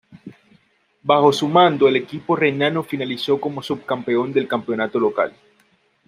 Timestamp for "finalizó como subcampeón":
2.81-4.33